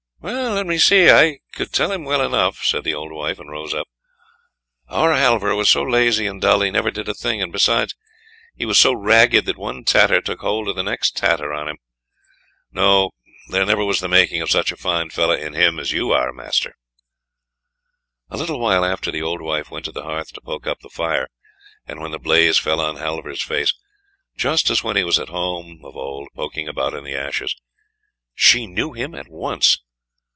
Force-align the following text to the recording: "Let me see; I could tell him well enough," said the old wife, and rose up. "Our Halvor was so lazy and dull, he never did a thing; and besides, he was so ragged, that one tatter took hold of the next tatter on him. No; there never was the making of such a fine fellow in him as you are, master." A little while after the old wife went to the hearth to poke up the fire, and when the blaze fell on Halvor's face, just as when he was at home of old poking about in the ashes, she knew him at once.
"Let 0.23 0.67
me 0.67 0.77
see; 0.77 1.09
I 1.09 1.39
could 1.55 1.73
tell 1.73 1.91
him 1.91 2.03
well 2.03 2.21
enough," 2.23 2.63
said 2.63 2.83
the 2.83 2.93
old 2.93 3.11
wife, 3.11 3.39
and 3.39 3.49
rose 3.49 3.73
up. 3.73 3.87
"Our 4.87 5.15
Halvor 5.15 5.55
was 5.55 5.67
so 5.71 5.81
lazy 5.81 6.27
and 6.27 6.39
dull, 6.39 6.61
he 6.61 6.69
never 6.69 6.91
did 6.91 7.09
a 7.09 7.15
thing; 7.15 7.41
and 7.41 7.51
besides, 7.51 7.95
he 8.55 8.63
was 8.67 8.77
so 8.77 8.93
ragged, 8.93 9.45
that 9.47 9.57
one 9.57 9.83
tatter 9.83 10.21
took 10.21 10.41
hold 10.41 10.67
of 10.69 10.75
the 10.75 10.83
next 10.83 11.17
tatter 11.17 11.51
on 11.51 11.67
him. 11.67 11.77
No; 12.71 13.09
there 13.49 13.65
never 13.65 13.83
was 13.83 13.99
the 13.99 14.07
making 14.07 14.41
of 14.43 14.51
such 14.51 14.71
a 14.71 14.77
fine 14.77 15.09
fellow 15.09 15.33
in 15.33 15.55
him 15.55 15.79
as 15.79 15.91
you 15.91 16.11
are, 16.11 16.31
master." 16.31 16.75
A 18.29 18.37
little 18.37 18.59
while 18.59 18.85
after 18.85 19.09
the 19.09 19.23
old 19.23 19.41
wife 19.41 19.71
went 19.71 19.85
to 19.85 19.91
the 19.91 20.03
hearth 20.03 20.31
to 20.33 20.41
poke 20.41 20.67
up 20.67 20.81
the 20.81 20.89
fire, 20.89 21.27
and 21.87 21.99
when 21.99 22.11
the 22.11 22.19
blaze 22.19 22.59
fell 22.59 22.79
on 22.79 22.97
Halvor's 22.97 23.41
face, 23.41 23.73
just 24.37 24.69
as 24.69 24.83
when 24.83 24.95
he 24.97 25.03
was 25.03 25.17
at 25.17 25.29
home 25.29 25.81
of 25.83 25.97
old 25.97 26.27
poking 26.35 26.67
about 26.67 26.93
in 26.93 27.03
the 27.03 27.15
ashes, 27.15 27.55
she 28.35 28.67
knew 28.67 28.93
him 28.93 29.15
at 29.15 29.27
once. 29.27 29.79